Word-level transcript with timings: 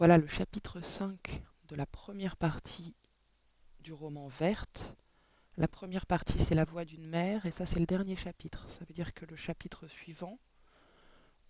Voilà 0.00 0.16
le 0.16 0.26
chapitre 0.26 0.80
5 0.80 1.42
de 1.68 1.76
la 1.76 1.84
première 1.84 2.38
partie 2.38 2.94
du 3.80 3.92
roman 3.92 4.28
Verte. 4.28 4.96
La 5.58 5.68
première 5.68 6.06
partie, 6.06 6.38
c'est 6.38 6.54
la 6.54 6.64
voix 6.64 6.86
d'une 6.86 7.06
mère, 7.06 7.44
et 7.44 7.50
ça, 7.50 7.66
c'est 7.66 7.78
le 7.78 7.84
dernier 7.84 8.16
chapitre. 8.16 8.66
Ça 8.70 8.82
veut 8.88 8.94
dire 8.94 9.12
que 9.12 9.26
le 9.26 9.36
chapitre 9.36 9.86
suivant, 9.88 10.38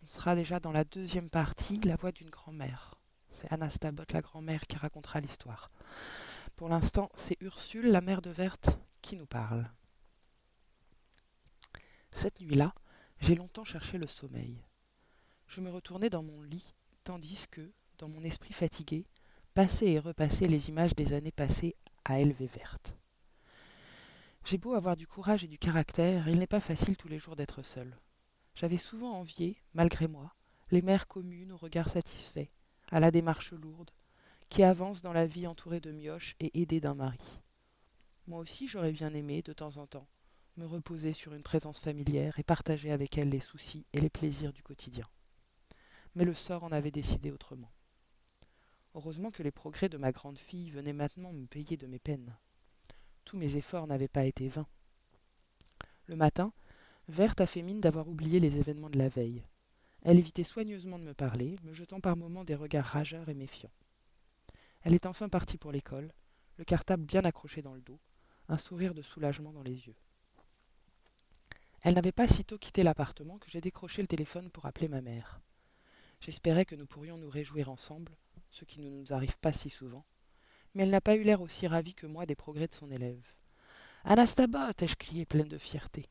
on 0.03 0.07
sera 0.07 0.35
déjà 0.35 0.59
dans 0.59 0.73
la 0.73 0.83
deuxième 0.83 1.31
partie, 1.31 1.79
la 1.83 1.95
voix 1.95 2.11
d'une 2.11 2.29
grand-mère. 2.29 2.97
C'est 3.35 3.53
Anastabot, 3.53 4.03
la 4.11 4.21
grand-mère, 4.21 4.67
qui 4.67 4.77
racontera 4.77 5.21
l'histoire. 5.21 5.71
Pour 6.57 6.69
l'instant, 6.69 7.09
c'est 7.15 7.41
Ursule, 7.41 7.93
la 7.93 8.01
mère 8.01 8.21
de 8.21 8.31
Verte, 8.31 8.77
qui 9.01 9.15
nous 9.15 9.27
parle. 9.27 9.71
Cette 12.11 12.41
nuit-là, 12.41 12.75
j'ai 13.21 13.37
longtemps 13.37 13.63
cherché 13.63 13.97
le 13.97 14.09
sommeil. 14.09 14.61
Je 15.47 15.61
me 15.61 15.71
retournais 15.71 16.11
dans 16.11 16.25
mon 16.25 16.43
lit, 16.43 16.75
tandis 17.05 17.47
que, 17.49 17.71
dans 18.01 18.09
mon 18.09 18.25
esprit 18.25 18.55
fatigué, 18.55 19.07
passaient 19.55 19.93
et 19.93 19.99
repassaient 19.99 20.49
les 20.49 20.69
images 20.69 20.95
des 20.95 21.13
années 21.13 21.33
passées 21.33 21.77
à 22.05 22.19
élever 22.19 22.47
verte. 22.47 22.97
J'ai 24.45 24.57
beau 24.57 24.75
avoir 24.75 24.97
du 24.97 25.07
courage 25.07 25.45
et 25.45 25.49
du 25.49 25.59
caractère, 25.59 26.27
il 26.29 26.39
n'est 26.39 26.47
pas 26.47 26.61
facile 26.61 26.97
tous 26.97 27.09
les 27.09 27.19
jours 27.19 27.37
d'être 27.37 27.63
seul. 27.63 27.97
J'avais 28.55 28.79
souvent 28.79 29.13
envié, 29.13 29.59
malgré 29.75 30.09
moi, 30.09 30.35
les 30.71 30.83
mères 30.83 31.09
communes 31.09 31.53
au 31.53 31.57
regard 31.57 31.91
satisfait, 31.91 32.51
à 32.91 33.01
la 33.01 33.11
démarche 33.11 33.53
lourde, 33.53 33.91
qui 34.49 34.63
avancent 34.63 35.03
dans 35.03 35.13
la 35.13 35.27
vie 35.27 35.47
entourées 35.47 35.81
de 35.81 35.93
mioches 35.93 36.37
et 36.41 36.61
aidées 36.61 36.81
d'un 36.81 36.95
mari. 36.95 37.21
Moi 38.27 38.39
aussi 38.41 38.67
j'aurais 38.67 38.93
bien 38.93 39.13
aimé, 39.13 39.43
de 39.43 39.53
temps 39.53 39.77
en 39.77 39.87
temps, 39.87 40.09
me 40.57 40.67
reposer 40.67 41.13
sur 41.13 41.35
une 41.35 41.43
présence 41.43 41.79
familière 41.79 42.39
et 42.39 42.45
partager 42.45 42.91
avec 42.91 43.19
elle 43.19 43.29
les 43.29 43.41
soucis 43.41 43.87
et 43.93 44.01
les 44.01 44.11
plaisirs 44.11 44.53
du 44.53 44.63
quotidien. 44.63 45.07
Mais 46.15 46.25
le 46.25 46.35
sort 46.35 46.65
en 46.65 46.73
avait 46.73 46.91
décidé 46.91 47.31
autrement. 47.31 47.71
Heureusement 48.95 49.31
que 49.31 49.43
les 49.43 49.51
progrès 49.51 49.89
de 49.89 49.99
ma 49.99 50.13
grande 50.13 50.39
fille 50.39 50.71
venaient 50.71 50.93
maintenant 50.93 51.33
me 51.33 51.47
payer 51.47 51.77
de 51.77 51.87
mes 51.87 51.99
peines. 51.99 52.35
Tous 53.25 53.37
mes 53.37 53.57
efforts 53.57 53.87
n'avaient 53.87 54.09
pas 54.09 54.25
été 54.25 54.49
vains. 54.49 54.67
Le 56.07 56.17
matin, 56.17 56.53
Verte 57.09 57.41
a 57.41 57.47
fait 57.47 57.63
mine 57.63 57.81
d'avoir 57.81 58.09
oublié 58.09 58.41
les 58.41 58.57
événements 58.57 58.91
de 58.91 58.99
la 58.99 59.09
veille. 59.09 59.45
Elle 60.03 60.19
évitait 60.19 60.45
soigneusement 60.45 60.99
de 60.99 61.05
me 61.05 61.15
parler, 61.15 61.57
me 61.63 61.73
jetant 61.73 62.01
par 62.01 62.17
moments 62.17 62.45
des 62.45 62.55
regards 62.55 62.87
rageurs 62.87 63.29
et 63.29 63.35
méfiants. 63.35 63.71
Elle 64.83 64.95
est 64.95 65.07
enfin 65.07 65.29
partie 65.29 65.59
pour 65.59 65.73
l'école, 65.73 66.13
le 66.57 66.65
cartable 66.65 67.05
bien 67.05 67.25
accroché 67.25 67.63
dans 67.63 67.75
le 67.75 67.81
dos, 67.81 67.99
un 68.49 68.59
sourire 68.59 68.95
de 68.95 69.03
soulagement 69.03 69.53
dans 69.53 69.63
les 69.63 69.87
yeux. 69.87 69.97
Elle 71.83 71.95
n'avait 71.95 72.13
pas 72.13 72.29
sitôt 72.29 72.59
quitté 72.59 72.83
l'appartement 72.83 73.39
que 73.39 73.51
j'ai 73.51 73.61
décroché 73.61 74.03
le 74.03 74.09
téléphone 74.09 74.51
pour 74.51 74.67
appeler 74.67 74.89
ma 74.89 75.01
mère. 75.01 75.41
J'espérais 76.21 76.67
que 76.67 76.75
nous 76.75 76.87
pourrions 76.87 77.17
nous 77.17 77.31
réjouir 77.31 77.71
ensemble, 77.71 78.13
ce 78.51 78.65
qui 78.65 78.81
ne 78.81 78.91
nous 78.91 79.13
arrive 79.13 79.39
pas 79.39 79.53
si 79.53 79.71
souvent, 79.71 80.05
mais 80.75 80.83
elle 80.83 80.91
n'a 80.91 81.01
pas 81.01 81.17
eu 81.17 81.23
l'air 81.23 81.41
aussi 81.41 81.67
ravie 81.67 81.95
que 81.95 82.07
moi 82.07 82.27
des 82.27 82.35
progrès 82.35 82.69
de 82.69 82.75
son 82.75 82.91
élève. 82.91 83.25
Anastabot 84.05 84.73
ai-je 84.79 84.97
crié 84.97 85.27
pleine 85.27 85.49
de 85.49 85.59
fierté. 85.59 86.09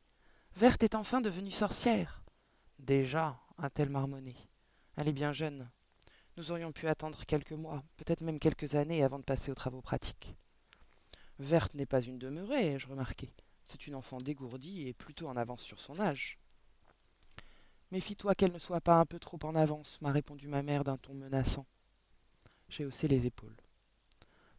Verte 0.55 0.83
est 0.83 0.95
enfin 0.95 1.21
devenue 1.21 1.51
sorcière. 1.51 2.23
Déjà, 2.77 3.39
a-t-elle. 3.57 3.91
Elle 4.95 5.07
est 5.07 5.13
bien 5.13 5.31
jeune. 5.31 5.69
Nous 6.37 6.51
aurions 6.51 6.71
pu 6.71 6.87
attendre 6.87 7.25
quelques 7.25 7.51
mois, 7.51 7.83
peut-être 7.97 8.21
même 8.21 8.39
quelques 8.39 8.75
années 8.75 9.03
avant 9.03 9.19
de 9.19 9.23
passer 9.23 9.51
aux 9.51 9.55
travaux 9.55 9.81
pratiques. 9.81 10.35
Verte 11.39 11.73
n'est 11.73 11.85
pas 11.85 12.01
une 12.01 12.19
demeurée, 12.19 12.73
ai-je 12.73 12.87
remarqué. 12.87 13.33
C'est 13.67 13.87
une 13.87 13.95
enfant 13.95 14.17
dégourdie 14.17 14.87
et 14.87 14.93
plutôt 14.93 15.27
en 15.27 15.37
avance 15.37 15.61
sur 15.61 15.79
son 15.79 15.99
âge. 15.99 16.39
Méfie-toi 17.91 18.35
qu'elle 18.35 18.51
ne 18.51 18.59
soit 18.59 18.81
pas 18.81 18.99
un 18.99 19.05
peu 19.05 19.19
trop 19.19 19.39
en 19.43 19.55
avance, 19.55 19.99
m'a 20.01 20.11
répondu 20.11 20.47
ma 20.47 20.61
mère 20.61 20.83
d'un 20.83 20.97
ton 20.97 21.13
menaçant. 21.13 21.65
J'ai 22.69 22.85
haussé 22.85 23.07
les 23.07 23.25
épaules. 23.25 23.57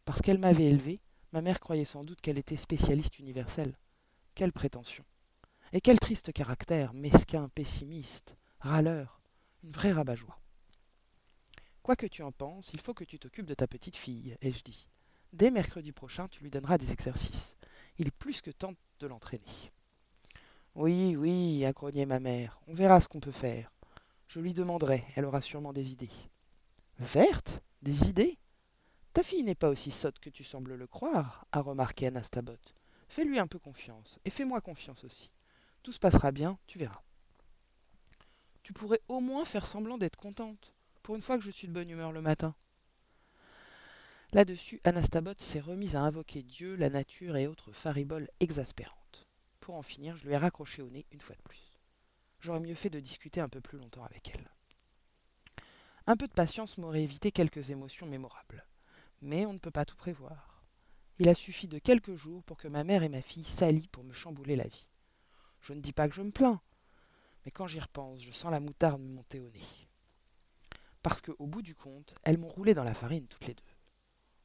Parce 0.05 0.21
qu'elle 0.21 0.37
m'avait 0.37 0.65
élevé, 0.65 0.99
ma 1.31 1.41
mère 1.41 1.59
croyait 1.59 1.85
sans 1.85 2.03
doute 2.03 2.21
qu'elle 2.21 2.37
était 2.37 2.57
spécialiste 2.57 3.19
universelle. 3.19 3.77
Quelle 4.35 4.51
prétention. 4.51 5.05
Et 5.73 5.79
quel 5.79 5.99
triste 5.99 6.33
caractère, 6.33 6.93
mesquin, 6.93 7.47
pessimiste, 7.49 8.35
râleur, 8.59 9.21
une 9.63 9.71
vraie 9.71 9.93
rabat-joie. 9.93 10.39
Quoi 11.83 11.95
que 11.95 12.05
tu 12.05 12.21
en 12.21 12.31
penses, 12.31 12.71
il 12.73 12.81
faut 12.81 12.93
que 12.93 13.05
tu 13.05 13.17
t'occupes 13.17 13.45
de 13.45 13.53
ta 13.53 13.67
petite 13.67 13.95
fille, 13.95 14.37
ai-je 14.41 14.63
dit. 14.63 14.87
Dès 15.33 15.49
mercredi 15.49 15.93
prochain, 15.93 16.27
tu 16.27 16.43
lui 16.43 16.51
donneras 16.51 16.77
des 16.77 16.91
exercices. 16.91 17.55
Il 17.97 18.07
est 18.07 18.11
plus 18.11 18.41
que 18.41 18.51
temps 18.51 18.73
de 18.99 19.07
l'entraîner. 19.07 19.71
Oui, 20.75 21.15
oui, 21.15 21.65
a 21.65 21.73
ma 22.05 22.19
mère, 22.19 22.59
on 22.67 22.73
verra 22.73 22.99
ce 22.99 23.07
qu'on 23.07 23.19
peut 23.19 23.31
faire. 23.31 23.71
Je 24.27 24.39
lui 24.39 24.53
demanderai, 24.53 25.05
elle 25.15 25.25
aura 25.25 25.41
sûrement 25.41 25.73
des 25.73 25.91
idées. 25.91 26.11
Verte 26.99 27.61
Des 27.81 28.07
idées 28.07 28.37
Ta 29.13 29.23
fille 29.23 29.43
n'est 29.43 29.55
pas 29.55 29.69
aussi 29.69 29.91
sotte 29.91 30.19
que 30.19 30.29
tu 30.29 30.43
sembles 30.43 30.75
le 30.75 30.87
croire, 30.87 31.45
a 31.51 31.61
remarqué 31.61 32.07
Anastabot. 32.07 32.57
Fais-lui 33.09 33.39
un 33.39 33.47
peu 33.47 33.59
confiance, 33.59 34.19
et 34.23 34.29
fais-moi 34.29 34.61
confiance 34.61 35.03
aussi. 35.03 35.33
Tout 35.83 35.91
se 35.91 35.99
passera 35.99 36.31
bien, 36.31 36.57
tu 36.67 36.77
verras. 36.77 37.01
Tu 38.63 38.71
pourrais 38.71 39.01
au 39.07 39.19
moins 39.19 39.43
faire 39.45 39.65
semblant 39.65 39.97
d'être 39.97 40.15
contente, 40.15 40.73
pour 41.01 41.15
une 41.15 41.21
fois 41.21 41.37
que 41.37 41.43
je 41.43 41.51
suis 41.51 41.67
de 41.67 41.73
bonne 41.73 41.89
humeur 41.89 42.11
le 42.11 42.21
matin. 42.21 42.55
Là-dessus, 44.31 44.79
Anastabot 44.85 45.33
s'est 45.37 45.59
remise 45.59 45.95
à 45.95 46.01
invoquer 46.01 46.43
Dieu, 46.43 46.75
la 46.75 46.89
nature 46.89 47.35
et 47.35 47.47
autres 47.47 47.73
fariboles 47.73 48.29
exaspérantes. 48.39 49.27
Pour 49.59 49.75
en 49.75 49.81
finir, 49.81 50.15
je 50.15 50.25
lui 50.25 50.33
ai 50.33 50.37
raccroché 50.37 50.81
au 50.81 50.89
nez 50.89 51.05
une 51.11 51.19
fois 51.19 51.35
de 51.35 51.41
plus. 51.41 51.79
J'aurais 52.39 52.61
mieux 52.61 52.75
fait 52.75 52.89
de 52.89 52.99
discuter 52.99 53.41
un 53.41 53.49
peu 53.49 53.59
plus 53.59 53.77
longtemps 53.77 54.05
avec 54.05 54.31
elle. 54.33 54.49
Un 56.11 56.17
peu 56.17 56.27
de 56.27 56.33
patience 56.33 56.77
m'aurait 56.77 57.03
évité 57.03 57.31
quelques 57.31 57.69
émotions 57.69 58.05
mémorables. 58.05 58.65
Mais 59.21 59.45
on 59.45 59.53
ne 59.53 59.59
peut 59.59 59.71
pas 59.71 59.85
tout 59.85 59.95
prévoir. 59.95 60.61
Il 61.19 61.29
a 61.29 61.35
suffi 61.35 61.69
de 61.69 61.79
quelques 61.79 62.15
jours 62.15 62.43
pour 62.43 62.57
que 62.57 62.67
ma 62.67 62.83
mère 62.83 63.03
et 63.03 63.07
ma 63.07 63.21
fille 63.21 63.45
s'allient 63.45 63.87
pour 63.87 64.03
me 64.03 64.11
chambouler 64.11 64.57
la 64.57 64.67
vie. 64.67 64.89
Je 65.61 65.71
ne 65.71 65.79
dis 65.79 65.93
pas 65.93 66.09
que 66.09 66.15
je 66.15 66.21
me 66.21 66.31
plains, 66.31 66.59
mais 67.45 67.51
quand 67.51 67.65
j'y 67.65 67.79
repense, 67.79 68.19
je 68.19 68.33
sens 68.33 68.51
la 68.51 68.59
moutarde 68.59 69.01
me 69.01 69.07
monter 69.07 69.39
au 69.39 69.49
nez. 69.51 69.87
Parce 71.01 71.21
qu'au 71.21 71.47
bout 71.47 71.61
du 71.61 71.75
compte, 71.75 72.13
elles 72.23 72.37
m'ont 72.37 72.49
roulé 72.49 72.73
dans 72.73 72.83
la 72.83 72.93
farine 72.93 73.27
toutes 73.27 73.47
les 73.47 73.53
deux. 73.53 73.63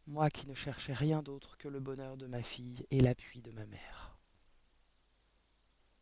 Moi 0.06 0.31
qui 0.31 0.48
ne 0.48 0.54
cherchais 0.54 0.94
rien 0.94 1.21
d'autre 1.21 1.59
que 1.59 1.66
le 1.66 1.81
bonheur 1.81 2.16
de 2.16 2.28
ma 2.28 2.44
fille 2.44 2.87
et 2.93 3.00
l'appui 3.00 3.43
de 3.43 3.50
ma 3.50 3.66
mère. 3.66 4.16